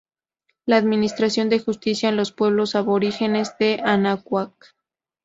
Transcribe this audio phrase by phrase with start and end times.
[0.65, 4.75] La administración de justicia en los pueblos aborígenes de Anáhuac.